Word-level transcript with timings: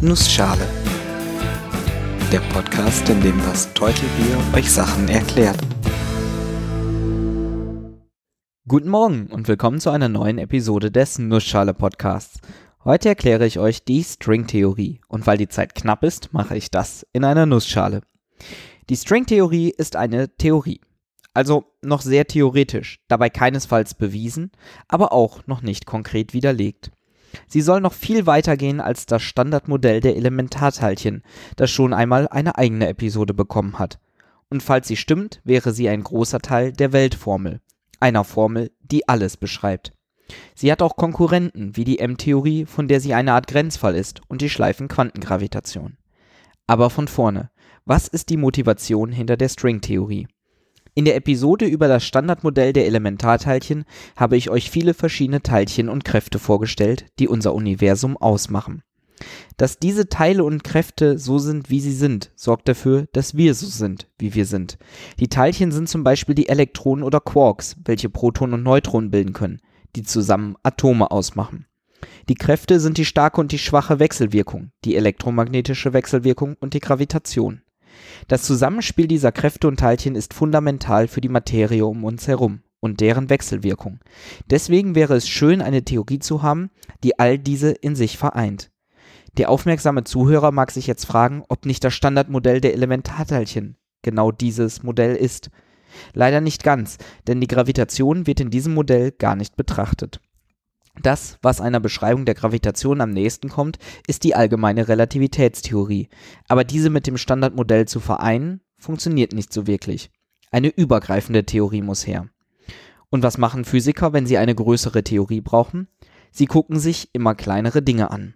Nussschale. 0.00 0.64
Der 2.30 2.38
Podcast, 2.52 3.08
in 3.08 3.20
dem 3.20 3.36
das 3.38 3.74
Teutelbier 3.74 4.38
euch 4.54 4.70
Sachen 4.70 5.08
erklärt. 5.08 5.58
Guten 8.68 8.90
Morgen 8.90 9.26
und 9.26 9.48
willkommen 9.48 9.80
zu 9.80 9.90
einer 9.90 10.08
neuen 10.08 10.38
Episode 10.38 10.92
des 10.92 11.18
Nussschale 11.18 11.74
Podcasts. 11.74 12.38
Heute 12.84 13.08
erkläre 13.08 13.44
ich 13.44 13.58
euch 13.58 13.82
die 13.82 14.04
Stringtheorie 14.04 15.00
und 15.08 15.26
weil 15.26 15.36
die 15.36 15.48
Zeit 15.48 15.74
knapp 15.74 16.04
ist, 16.04 16.32
mache 16.32 16.56
ich 16.56 16.70
das 16.70 17.04
in 17.12 17.24
einer 17.24 17.46
Nussschale. 17.46 18.02
Die 18.90 18.96
Stringtheorie 18.96 19.70
ist 19.76 19.96
eine 19.96 20.28
Theorie. 20.36 20.80
Also 21.34 21.64
noch 21.82 22.02
sehr 22.02 22.28
theoretisch, 22.28 23.00
dabei 23.08 23.30
keinesfalls 23.30 23.94
bewiesen, 23.94 24.52
aber 24.86 25.12
auch 25.12 25.44
noch 25.48 25.60
nicht 25.60 25.86
konkret 25.86 26.34
widerlegt. 26.34 26.92
Sie 27.46 27.60
soll 27.60 27.80
noch 27.80 27.92
viel 27.92 28.26
weiter 28.26 28.56
gehen 28.56 28.80
als 28.80 29.06
das 29.06 29.22
Standardmodell 29.22 30.00
der 30.00 30.16
Elementarteilchen, 30.16 31.22
das 31.56 31.70
schon 31.70 31.92
einmal 31.92 32.28
eine 32.28 32.56
eigene 32.58 32.88
Episode 32.88 33.34
bekommen 33.34 33.78
hat. 33.78 33.98
Und 34.50 34.62
falls 34.62 34.88
sie 34.88 34.96
stimmt, 34.96 35.40
wäre 35.44 35.72
sie 35.72 35.88
ein 35.88 36.02
großer 36.02 36.40
Teil 36.40 36.72
der 36.72 36.92
Weltformel, 36.92 37.60
einer 38.00 38.24
Formel, 38.24 38.70
die 38.80 39.08
alles 39.08 39.36
beschreibt. 39.36 39.92
Sie 40.54 40.70
hat 40.70 40.82
auch 40.82 40.96
Konkurrenten 40.96 41.76
wie 41.76 41.84
die 41.84 41.98
M-Theorie, 41.98 42.66
von 42.66 42.88
der 42.88 43.00
sie 43.00 43.14
eine 43.14 43.32
Art 43.32 43.46
Grenzfall 43.46 43.94
ist, 43.94 44.20
und 44.28 44.40
die 44.40 44.50
Schleifenquantengravitation. 44.50 45.96
Aber 46.66 46.90
von 46.90 47.08
vorne, 47.08 47.50
was 47.84 48.08
ist 48.08 48.28
die 48.28 48.36
Motivation 48.36 49.10
hinter 49.10 49.36
der 49.36 49.48
Stringtheorie? 49.48 50.28
In 50.98 51.04
der 51.04 51.14
Episode 51.14 51.64
über 51.64 51.86
das 51.86 52.04
Standardmodell 52.04 52.72
der 52.72 52.86
Elementarteilchen 52.86 53.84
habe 54.16 54.36
ich 54.36 54.50
euch 54.50 54.68
viele 54.68 54.94
verschiedene 54.94 55.40
Teilchen 55.40 55.88
und 55.88 56.04
Kräfte 56.04 56.40
vorgestellt, 56.40 57.06
die 57.20 57.28
unser 57.28 57.54
Universum 57.54 58.16
ausmachen. 58.16 58.82
Dass 59.56 59.78
diese 59.78 60.08
Teile 60.08 60.42
und 60.42 60.64
Kräfte 60.64 61.16
so 61.16 61.38
sind, 61.38 61.70
wie 61.70 61.78
sie 61.78 61.92
sind, 61.92 62.32
sorgt 62.34 62.68
dafür, 62.68 63.06
dass 63.12 63.36
wir 63.36 63.54
so 63.54 63.66
sind, 63.66 64.08
wie 64.18 64.34
wir 64.34 64.44
sind. 64.44 64.76
Die 65.20 65.28
Teilchen 65.28 65.70
sind 65.70 65.88
zum 65.88 66.02
Beispiel 66.02 66.34
die 66.34 66.48
Elektronen 66.48 67.04
oder 67.04 67.20
Quarks, 67.20 67.76
welche 67.84 68.10
Protonen 68.10 68.54
und 68.54 68.64
Neutronen 68.64 69.12
bilden 69.12 69.34
können, 69.34 69.60
die 69.94 70.02
zusammen 70.02 70.56
Atome 70.64 71.12
ausmachen. 71.12 71.66
Die 72.28 72.34
Kräfte 72.34 72.80
sind 72.80 72.98
die 72.98 73.04
starke 73.04 73.40
und 73.40 73.52
die 73.52 73.58
schwache 73.58 74.00
Wechselwirkung, 74.00 74.72
die 74.84 74.96
elektromagnetische 74.96 75.92
Wechselwirkung 75.92 76.56
und 76.58 76.74
die 76.74 76.80
Gravitation. 76.80 77.62
Das 78.26 78.42
Zusammenspiel 78.42 79.06
dieser 79.06 79.32
Kräfte 79.32 79.68
und 79.68 79.78
Teilchen 79.80 80.14
ist 80.14 80.34
fundamental 80.34 81.08
für 81.08 81.20
die 81.20 81.28
Materie 81.28 81.84
um 81.86 82.04
uns 82.04 82.28
herum 82.28 82.62
und 82.80 83.00
deren 83.00 83.30
Wechselwirkung. 83.30 84.00
Deswegen 84.50 84.94
wäre 84.94 85.14
es 85.14 85.28
schön, 85.28 85.62
eine 85.62 85.84
Theorie 85.84 86.18
zu 86.18 86.42
haben, 86.42 86.70
die 87.02 87.18
all 87.18 87.38
diese 87.38 87.70
in 87.70 87.96
sich 87.96 88.18
vereint. 88.18 88.70
Der 89.36 89.50
aufmerksame 89.50 90.04
Zuhörer 90.04 90.52
mag 90.52 90.70
sich 90.70 90.86
jetzt 90.86 91.04
fragen, 91.04 91.44
ob 91.48 91.66
nicht 91.66 91.84
das 91.84 91.94
Standardmodell 91.94 92.60
der 92.60 92.74
Elementarteilchen 92.74 93.76
genau 94.02 94.32
dieses 94.32 94.82
Modell 94.82 95.14
ist. 95.14 95.50
Leider 96.12 96.40
nicht 96.40 96.64
ganz, 96.64 96.98
denn 97.26 97.40
die 97.40 97.46
Gravitation 97.46 98.26
wird 98.26 98.40
in 98.40 98.50
diesem 98.50 98.74
Modell 98.74 99.12
gar 99.12 99.36
nicht 99.36 99.56
betrachtet. 99.56 100.20
Das, 101.02 101.38
was 101.42 101.60
einer 101.60 101.80
Beschreibung 101.80 102.24
der 102.24 102.34
Gravitation 102.34 103.00
am 103.00 103.10
nächsten 103.10 103.48
kommt, 103.48 103.78
ist 104.06 104.24
die 104.24 104.34
allgemeine 104.34 104.88
Relativitätstheorie, 104.88 106.08
aber 106.48 106.64
diese 106.64 106.90
mit 106.90 107.06
dem 107.06 107.16
Standardmodell 107.16 107.86
zu 107.86 108.00
vereinen, 108.00 108.60
funktioniert 108.78 109.32
nicht 109.32 109.52
so 109.52 109.66
wirklich. 109.66 110.10
Eine 110.50 110.68
übergreifende 110.68 111.44
Theorie 111.44 111.82
muss 111.82 112.06
her. 112.06 112.28
Und 113.10 113.22
was 113.22 113.38
machen 113.38 113.64
Physiker, 113.64 114.12
wenn 114.12 114.26
sie 114.26 114.38
eine 114.38 114.54
größere 114.54 115.02
Theorie 115.02 115.40
brauchen? 115.40 115.88
Sie 116.30 116.46
gucken 116.46 116.78
sich 116.78 117.10
immer 117.12 117.34
kleinere 117.34 117.82
Dinge 117.82 118.10
an. 118.10 118.34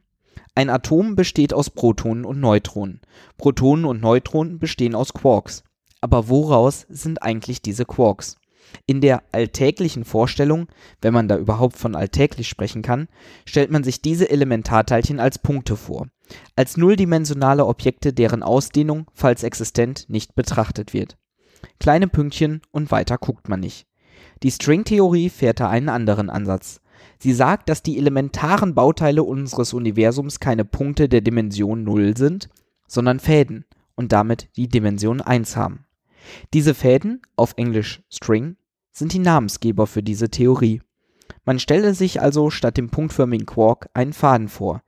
Ein 0.55 0.71
Atom 0.71 1.15
besteht 1.15 1.55
aus 1.55 1.71
Protonen 1.71 2.25
und 2.25 2.41
Neutronen. 2.41 3.01
Protonen 3.39 3.85
und 3.85 4.01
Neutronen 4.01 4.59
bestehen 4.59 4.95
aus 4.95 5.15
Quarks. 5.15 5.65
Aber 6.01 6.29
woraus 6.29 6.87
sind 6.89 7.23
eigentlich 7.23 7.63
diese 7.63 7.85
Quarks? 7.85 8.37
In 8.87 9.01
der 9.01 9.23
alltäglichen 9.33 10.05
Vorstellung, 10.05 10.69
wenn 11.01 11.15
man 11.15 11.29
da 11.29 11.37
überhaupt 11.37 11.77
von 11.77 11.95
alltäglich 11.95 12.49
sprechen 12.49 12.83
kann, 12.83 13.09
stellt 13.45 13.71
man 13.71 13.85
sich 13.85 14.03
diese 14.03 14.31
Elementarteilchen 14.31 15.21
als 15.21 15.39
Punkte 15.39 15.77
vor, 15.77 16.09
als 16.57 16.77
nulldimensionale 16.77 17.67
Objekte, 17.67 18.13
deren 18.13 18.43
Ausdehnung, 18.43 19.07
falls 19.15 19.43
existent, 19.43 20.07
nicht 20.09 20.35
betrachtet 20.35 20.93
wird. 20.93 21.17
Kleine 21.79 22.09
Pünktchen 22.09 22.63
und 22.71 22.91
weiter 22.91 23.19
guckt 23.19 23.49
man 23.49 23.61
nicht. 23.61 23.87
Die 24.43 24.51
Stringtheorie 24.51 25.31
fährt 25.31 25.61
da 25.61 25.69
einen 25.69 25.89
anderen 25.89 26.31
Ansatz. 26.31 26.81
Sie 27.19 27.33
sagt, 27.33 27.69
dass 27.69 27.83
die 27.83 27.99
elementaren 27.99 28.75
Bauteile 28.75 29.23
unseres 29.23 29.73
Universums 29.73 30.41
keine 30.41 30.65
Punkte 30.65 31.09
der 31.09 31.21
Dimension 31.21 31.85
0 31.85 32.17
sind, 32.17 32.49
sondern 32.89 33.21
Fäden 33.21 33.65
und 33.95 34.13
damit 34.13 34.49
die 34.57 34.69
Dimension 34.69 35.21
1 35.21 35.57
haben. 35.57 35.87
Diese 36.53 36.75
Fäden, 36.75 37.23
auf 37.37 37.55
Englisch 37.57 38.03
String, 38.11 38.57
sind 38.93 39.13
die 39.13 39.19
Namensgeber 39.19 39.87
für 39.87 40.03
diese 40.03 40.31
Theorie. 40.31 40.83
Man 41.45 41.59
stelle 41.59 41.95
sich 41.95 42.21
also 42.21 42.51
statt 42.51 42.77
dem 42.77 42.91
punktförmigen 42.91 43.47
Quark 43.47 43.89
einen 43.95 44.13
Faden 44.13 44.49
vor. 44.49 44.83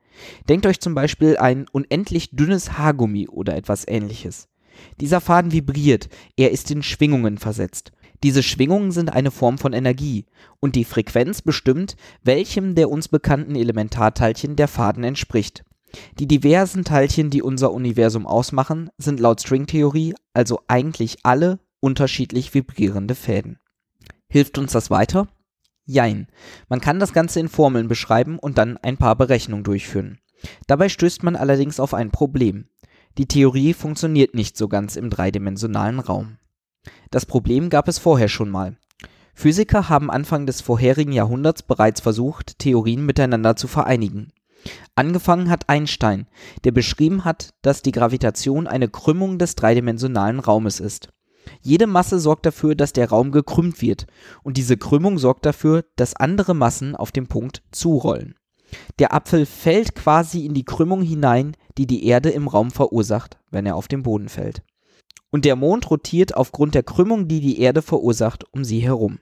Denkt 0.48 0.66
euch 0.66 0.80
zum 0.80 0.94
Beispiel 0.94 1.36
ein 1.36 1.66
unendlich 1.72 2.30
dünnes 2.30 2.78
Haargummi 2.78 3.28
oder 3.28 3.56
etwas 3.56 3.86
ähnliches. 3.88 4.48
Dieser 5.00 5.20
Faden 5.20 5.52
vibriert, 5.52 6.08
er 6.36 6.50
ist 6.50 6.70
in 6.70 6.82
Schwingungen 6.82 7.38
versetzt. 7.38 7.92
Diese 8.22 8.42
Schwingungen 8.42 8.90
sind 8.90 9.12
eine 9.12 9.30
Form 9.30 9.58
von 9.58 9.72
Energie 9.72 10.26
und 10.60 10.76
die 10.76 10.84
Frequenz 10.84 11.42
bestimmt, 11.42 11.96
welchem 12.22 12.74
der 12.74 12.90
uns 12.90 13.08
bekannten 13.08 13.54
Elementarteilchen 13.54 14.56
der 14.56 14.68
Faden 14.68 15.04
entspricht. 15.04 15.64
Die 16.18 16.26
diversen 16.26 16.84
Teilchen, 16.84 17.30
die 17.30 17.42
unser 17.42 17.72
Universum 17.72 18.26
ausmachen, 18.26 18.90
sind 18.98 19.20
laut 19.20 19.40
Stringtheorie 19.40 20.14
also 20.32 20.60
eigentlich 20.68 21.18
alle 21.22 21.60
unterschiedlich 21.80 22.54
vibrierende 22.54 23.14
Fäden. 23.14 23.58
Hilft 24.34 24.58
uns 24.58 24.72
das 24.72 24.90
weiter? 24.90 25.28
Jein. 25.84 26.26
Man 26.68 26.80
kann 26.80 26.98
das 26.98 27.12
Ganze 27.12 27.38
in 27.38 27.48
Formeln 27.48 27.86
beschreiben 27.86 28.40
und 28.40 28.58
dann 28.58 28.76
ein 28.78 28.96
paar 28.96 29.14
Berechnungen 29.14 29.62
durchführen. 29.62 30.18
Dabei 30.66 30.88
stößt 30.88 31.22
man 31.22 31.36
allerdings 31.36 31.78
auf 31.78 31.94
ein 31.94 32.10
Problem. 32.10 32.66
Die 33.16 33.26
Theorie 33.26 33.74
funktioniert 33.74 34.34
nicht 34.34 34.56
so 34.56 34.66
ganz 34.66 34.96
im 34.96 35.08
dreidimensionalen 35.08 36.00
Raum. 36.00 36.38
Das 37.12 37.26
Problem 37.26 37.70
gab 37.70 37.86
es 37.86 38.00
vorher 38.00 38.26
schon 38.26 38.50
mal. 38.50 38.76
Physiker 39.34 39.88
haben 39.88 40.10
Anfang 40.10 40.46
des 40.46 40.62
vorherigen 40.62 41.12
Jahrhunderts 41.12 41.62
bereits 41.62 42.00
versucht, 42.00 42.58
Theorien 42.58 43.06
miteinander 43.06 43.54
zu 43.54 43.68
vereinigen. 43.68 44.32
Angefangen 44.96 45.48
hat 45.48 45.68
Einstein, 45.68 46.26
der 46.64 46.72
beschrieben 46.72 47.24
hat, 47.24 47.50
dass 47.62 47.82
die 47.82 47.92
Gravitation 47.92 48.66
eine 48.66 48.88
Krümmung 48.88 49.38
des 49.38 49.54
dreidimensionalen 49.54 50.40
Raumes 50.40 50.80
ist. 50.80 51.13
Jede 51.60 51.86
Masse 51.86 52.18
sorgt 52.18 52.46
dafür, 52.46 52.74
dass 52.74 52.92
der 52.92 53.08
Raum 53.08 53.32
gekrümmt 53.32 53.80
wird, 53.82 54.06
und 54.42 54.56
diese 54.56 54.76
Krümmung 54.76 55.18
sorgt 55.18 55.46
dafür, 55.46 55.84
dass 55.96 56.16
andere 56.16 56.54
Massen 56.54 56.96
auf 56.96 57.12
den 57.12 57.26
Punkt 57.26 57.62
zurollen. 57.70 58.34
Der 58.98 59.14
Apfel 59.14 59.46
fällt 59.46 59.94
quasi 59.94 60.44
in 60.44 60.54
die 60.54 60.64
Krümmung 60.64 61.02
hinein, 61.02 61.56
die 61.78 61.86
die 61.86 62.06
Erde 62.06 62.30
im 62.30 62.48
Raum 62.48 62.70
verursacht, 62.70 63.38
wenn 63.50 63.66
er 63.66 63.76
auf 63.76 63.88
den 63.88 64.02
Boden 64.02 64.28
fällt. 64.28 64.62
Und 65.30 65.44
der 65.44 65.56
Mond 65.56 65.90
rotiert 65.90 66.36
aufgrund 66.36 66.74
der 66.74 66.82
Krümmung, 66.82 67.28
die 67.28 67.40
die 67.40 67.60
Erde 67.60 67.82
verursacht, 67.82 68.44
um 68.52 68.64
sie 68.64 68.80
herum. 68.80 69.18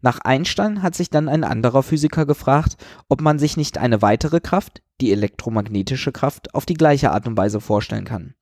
Nach 0.00 0.20
Einstein 0.20 0.82
hat 0.82 0.94
sich 0.94 1.10
dann 1.10 1.28
ein 1.28 1.44
anderer 1.44 1.82
Physiker 1.82 2.24
gefragt, 2.24 2.76
ob 3.08 3.20
man 3.20 3.38
sich 3.38 3.56
nicht 3.56 3.78
eine 3.78 4.00
weitere 4.02 4.40
Kraft, 4.40 4.82
die 5.00 5.12
elektromagnetische 5.12 6.12
Kraft, 6.12 6.54
auf 6.54 6.66
die 6.66 6.74
gleiche 6.74 7.10
Art 7.10 7.26
und 7.26 7.36
Weise 7.36 7.60
vorstellen 7.60 8.04
kann. 8.04 8.34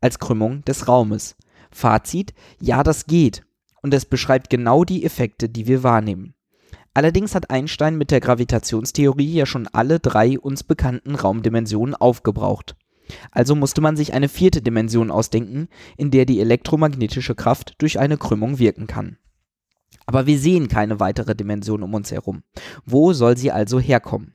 Als 0.00 0.18
Krümmung 0.18 0.64
des 0.64 0.88
Raumes. 0.88 1.36
Fazit, 1.72 2.34
ja, 2.60 2.82
das 2.82 3.06
geht. 3.06 3.42
Und 3.82 3.92
es 3.94 4.04
beschreibt 4.04 4.50
genau 4.50 4.84
die 4.84 5.04
Effekte, 5.04 5.48
die 5.48 5.66
wir 5.66 5.82
wahrnehmen. 5.82 6.34
Allerdings 6.94 7.34
hat 7.34 7.50
Einstein 7.50 7.96
mit 7.96 8.10
der 8.10 8.20
Gravitationstheorie 8.20 9.32
ja 9.32 9.46
schon 9.46 9.66
alle 9.68 9.98
drei 9.98 10.38
uns 10.38 10.62
bekannten 10.62 11.14
Raumdimensionen 11.14 11.94
aufgebraucht. 11.94 12.76
Also 13.30 13.54
musste 13.54 13.80
man 13.80 13.96
sich 13.96 14.12
eine 14.12 14.28
vierte 14.28 14.62
Dimension 14.62 15.10
ausdenken, 15.10 15.68
in 15.96 16.10
der 16.10 16.26
die 16.26 16.40
elektromagnetische 16.40 17.34
Kraft 17.34 17.74
durch 17.78 17.98
eine 17.98 18.18
Krümmung 18.18 18.58
wirken 18.58 18.86
kann. 18.86 19.16
Aber 20.06 20.26
wir 20.26 20.38
sehen 20.38 20.68
keine 20.68 21.00
weitere 21.00 21.34
Dimension 21.34 21.82
um 21.82 21.94
uns 21.94 22.10
herum. 22.10 22.42
Wo 22.84 23.12
soll 23.12 23.36
sie 23.36 23.52
also 23.52 23.80
herkommen? 23.80 24.34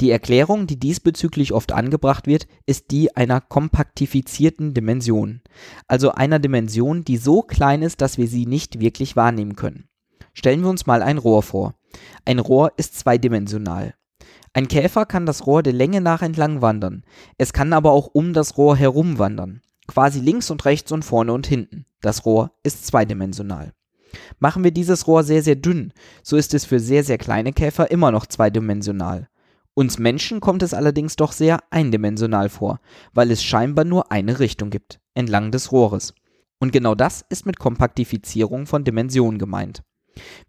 Die 0.00 0.10
Erklärung, 0.10 0.66
die 0.66 0.78
diesbezüglich 0.78 1.52
oft 1.52 1.72
angebracht 1.72 2.26
wird, 2.26 2.46
ist 2.66 2.90
die 2.90 3.16
einer 3.16 3.40
kompaktifizierten 3.40 4.74
Dimension, 4.74 5.40
also 5.86 6.12
einer 6.12 6.38
Dimension, 6.38 7.04
die 7.04 7.16
so 7.16 7.42
klein 7.42 7.82
ist, 7.82 8.00
dass 8.00 8.18
wir 8.18 8.28
sie 8.28 8.46
nicht 8.46 8.80
wirklich 8.80 9.16
wahrnehmen 9.16 9.56
können. 9.56 9.88
Stellen 10.34 10.62
wir 10.62 10.70
uns 10.70 10.86
mal 10.86 11.02
ein 11.02 11.18
Rohr 11.18 11.42
vor. 11.42 11.74
Ein 12.24 12.38
Rohr 12.38 12.72
ist 12.76 12.98
zweidimensional. 12.98 13.94
Ein 14.52 14.68
Käfer 14.68 15.04
kann 15.04 15.26
das 15.26 15.46
Rohr 15.46 15.62
der 15.62 15.72
Länge 15.72 16.00
nach 16.00 16.22
entlang 16.22 16.62
wandern, 16.62 17.04
es 17.36 17.52
kann 17.52 17.72
aber 17.72 17.92
auch 17.92 18.06
um 18.06 18.32
das 18.32 18.56
Rohr 18.56 18.76
herum 18.76 19.18
wandern, 19.18 19.60
quasi 19.86 20.20
links 20.20 20.50
und 20.50 20.64
rechts 20.64 20.90
und 20.90 21.04
vorne 21.04 21.32
und 21.32 21.46
hinten. 21.46 21.86
Das 22.00 22.24
Rohr 22.24 22.52
ist 22.62 22.86
zweidimensional. 22.86 23.72
Machen 24.38 24.64
wir 24.64 24.70
dieses 24.70 25.06
Rohr 25.06 25.22
sehr, 25.22 25.42
sehr 25.42 25.56
dünn, 25.56 25.92
so 26.22 26.36
ist 26.36 26.54
es 26.54 26.64
für 26.64 26.80
sehr, 26.80 27.04
sehr 27.04 27.18
kleine 27.18 27.52
Käfer 27.52 27.90
immer 27.90 28.10
noch 28.10 28.26
zweidimensional 28.26 29.28
Uns 29.78 29.96
Menschen 29.96 30.40
kommt 30.40 30.64
es 30.64 30.74
allerdings 30.74 31.14
doch 31.14 31.30
sehr 31.30 31.60
eindimensional 31.70 32.48
vor, 32.48 32.80
weil 33.14 33.30
es 33.30 33.44
scheinbar 33.44 33.84
nur 33.84 34.10
eine 34.10 34.40
Richtung 34.40 34.70
gibt, 34.70 34.98
entlang 35.14 35.52
des 35.52 35.70
Rohres. 35.70 36.14
Und 36.58 36.72
genau 36.72 36.96
das 36.96 37.24
ist 37.28 37.46
mit 37.46 37.60
Kompaktifizierung 37.60 38.66
von 38.66 38.82
Dimensionen 38.82 39.38
gemeint. 39.38 39.84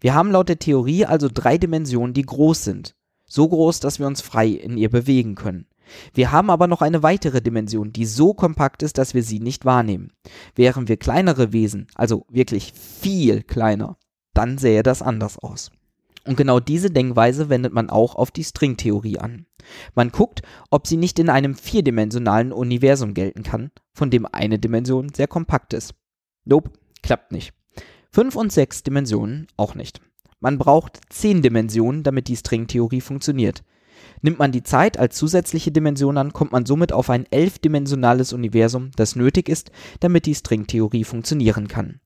Wir 0.00 0.14
haben 0.14 0.32
laut 0.32 0.48
der 0.48 0.58
Theorie 0.58 1.04
also 1.04 1.28
drei 1.32 1.58
Dimensionen, 1.58 2.12
die 2.12 2.26
groß 2.26 2.64
sind. 2.64 2.96
So 3.24 3.48
groß, 3.48 3.78
dass 3.78 4.00
wir 4.00 4.08
uns 4.08 4.20
frei 4.20 4.48
in 4.48 4.76
ihr 4.76 4.90
bewegen 4.90 5.36
können. 5.36 5.68
Wir 6.12 6.32
haben 6.32 6.50
aber 6.50 6.66
noch 6.66 6.82
eine 6.82 7.04
weitere 7.04 7.40
Dimension, 7.40 7.92
die 7.92 8.06
so 8.06 8.34
kompakt 8.34 8.82
ist, 8.82 8.98
dass 8.98 9.14
wir 9.14 9.22
sie 9.22 9.38
nicht 9.38 9.64
wahrnehmen. 9.64 10.10
Wären 10.56 10.88
wir 10.88 10.96
kleinere 10.96 11.52
Wesen, 11.52 11.86
also 11.94 12.26
wirklich 12.30 12.72
viel 12.72 13.44
kleiner, 13.44 13.96
dann 14.34 14.58
sähe 14.58 14.82
das 14.82 15.02
anders 15.02 15.38
aus. 15.38 15.70
Und 16.26 16.36
genau 16.36 16.60
diese 16.60 16.90
Denkweise 16.90 17.48
wendet 17.48 17.72
man 17.72 17.88
auch 17.88 18.14
auf 18.14 18.30
die 18.30 18.44
Stringtheorie 18.44 19.18
an. 19.18 19.46
Man 19.94 20.10
guckt, 20.10 20.42
ob 20.70 20.86
sie 20.86 20.96
nicht 20.96 21.18
in 21.18 21.30
einem 21.30 21.54
vierdimensionalen 21.54 22.52
Universum 22.52 23.14
gelten 23.14 23.42
kann, 23.42 23.70
von 23.94 24.10
dem 24.10 24.26
eine 24.26 24.58
Dimension 24.58 25.12
sehr 25.14 25.28
kompakt 25.28 25.72
ist. 25.72 25.94
Nope, 26.44 26.70
klappt 27.02 27.32
nicht. 27.32 27.52
Fünf 28.10 28.36
und 28.36 28.52
sechs 28.52 28.82
Dimensionen 28.82 29.46
auch 29.56 29.74
nicht. 29.74 30.00
Man 30.40 30.58
braucht 30.58 31.00
zehn 31.10 31.42
Dimensionen, 31.42 32.02
damit 32.02 32.28
die 32.28 32.36
Stringtheorie 32.36 33.00
funktioniert. 33.00 33.62
Nimmt 34.22 34.38
man 34.38 34.52
die 34.52 34.62
Zeit 34.62 34.98
als 34.98 35.16
zusätzliche 35.16 35.70
Dimension 35.70 36.18
an, 36.18 36.32
kommt 36.32 36.52
man 36.52 36.66
somit 36.66 36.92
auf 36.92 37.10
ein 37.10 37.26
elfdimensionales 37.30 38.32
Universum, 38.32 38.90
das 38.96 39.16
nötig 39.16 39.48
ist, 39.48 39.70
damit 40.00 40.26
die 40.26 40.34
Stringtheorie 40.34 41.04
funktionieren 41.04 41.68
kann. 41.68 42.00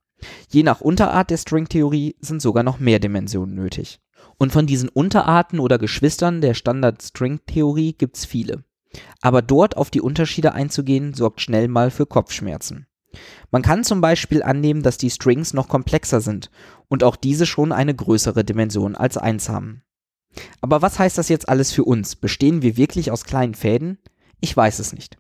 Je 0.51 0.63
nach 0.63 0.81
Unterart 0.81 1.31
der 1.31 1.37
Stringtheorie 1.37 2.17
sind 2.21 2.41
sogar 2.41 2.63
noch 2.63 2.79
mehr 2.79 2.99
Dimensionen 2.99 3.55
nötig. 3.55 4.01
Und 4.39 4.53
von 4.53 4.67
diesen 4.67 4.89
Unterarten 4.89 5.61
oder 5.61 5.79
Geschwistern 5.79 6.41
der 6.41 6.55
Standard-String-Theorie 6.55 7.93
gibt's 7.93 8.25
viele. 8.25 8.65
Aber 9.21 9.43
dort 9.43 9.77
auf 9.77 9.91
die 9.91 10.01
Unterschiede 10.01 10.53
einzugehen, 10.53 11.15
sorgt 11.15 11.41
schnell 11.41 11.69
mal 11.69 11.91
für 11.91 12.07
Kopfschmerzen. 12.07 12.87
Man 13.51 13.63
kann 13.63 13.85
zum 13.85 14.01
Beispiel 14.01 14.43
annehmen, 14.43 14.83
dass 14.83 14.99
die 14.99 15.11
Strings 15.11 15.55
noch 15.55 15.69
komplexer 15.69 16.21
sind 16.21 16.51
und 16.89 17.05
auch 17.05 17.17
diese 17.17 17.47
schon 17.47 17.73
eine 17.73 17.95
größere 17.95 18.45
Dimension 18.45 18.97
als 18.97 19.17
1 19.17 19.49
haben. 19.49 19.83
Aber 20.61 20.83
was 20.83 20.99
heißt 20.99 21.17
das 21.17 21.29
jetzt 21.29 21.49
alles 21.49 21.71
für 21.73 21.85
uns? 21.85 22.17
Bestehen 22.17 22.63
wir 22.63 22.77
wirklich 22.77 23.11
aus 23.13 23.25
kleinen 23.25 23.55
Fäden? 23.55 23.99
Ich 24.41 24.57
weiß 24.57 24.81
es 24.81 24.93
nicht. 24.93 25.17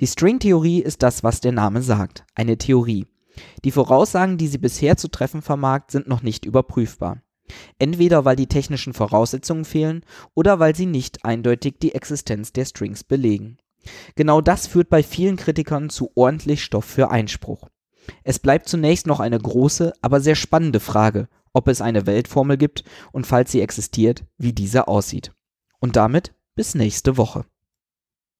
Die 0.00 0.06
Stringtheorie 0.06 0.80
ist 0.80 1.02
das, 1.02 1.22
was 1.22 1.40
der 1.40 1.52
Name 1.52 1.82
sagt, 1.82 2.24
eine 2.34 2.56
Theorie. 2.56 3.06
Die 3.64 3.70
Voraussagen, 3.70 4.38
die 4.38 4.48
sie 4.48 4.58
bisher 4.58 4.96
zu 4.96 5.08
treffen 5.08 5.42
vermag, 5.42 5.82
sind 5.88 6.08
noch 6.08 6.22
nicht 6.22 6.44
überprüfbar. 6.44 7.22
Entweder 7.78 8.24
weil 8.24 8.36
die 8.36 8.46
technischen 8.46 8.94
Voraussetzungen 8.94 9.64
fehlen 9.64 10.04
oder 10.34 10.58
weil 10.58 10.74
sie 10.74 10.86
nicht 10.86 11.24
eindeutig 11.24 11.76
die 11.80 11.94
Existenz 11.94 12.52
der 12.52 12.64
Strings 12.64 13.04
belegen. 13.04 13.58
Genau 14.14 14.40
das 14.40 14.66
führt 14.66 14.88
bei 14.88 15.02
vielen 15.02 15.36
Kritikern 15.36 15.90
zu 15.90 16.10
ordentlich 16.14 16.64
Stoff 16.64 16.86
für 16.86 17.10
Einspruch. 17.10 17.68
Es 18.22 18.38
bleibt 18.38 18.68
zunächst 18.68 19.06
noch 19.06 19.20
eine 19.20 19.38
große, 19.38 19.92
aber 20.00 20.20
sehr 20.20 20.34
spannende 20.34 20.80
Frage, 20.80 21.28
ob 21.52 21.68
es 21.68 21.80
eine 21.80 22.06
Weltformel 22.06 22.56
gibt 22.56 22.84
und 23.12 23.26
falls 23.26 23.52
sie 23.52 23.60
existiert, 23.60 24.24
wie 24.38 24.52
diese 24.52 24.88
aussieht. 24.88 25.32
Und 25.80 25.96
damit 25.96 26.34
bis 26.54 26.74
nächste 26.74 27.16
Woche. 27.16 27.44